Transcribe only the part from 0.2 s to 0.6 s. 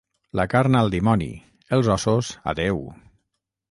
La